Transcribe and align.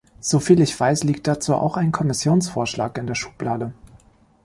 Soviel 0.19 0.61
ich 0.63 0.79
weiß, 0.79 1.03
liegt 1.03 1.27
dazu 1.27 1.53
auch 1.53 1.77
ein 1.77 1.91
Kommissionsvorschlag 1.91 2.97
in 2.97 3.05
der 3.05 3.13
Schublade. 3.13 3.71